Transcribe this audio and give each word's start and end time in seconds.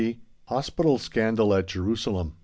HOSPITAL 0.47 0.97
SCANDAL 0.97 1.53
AT 1.53 1.67
JERUSALEM. 1.67 2.33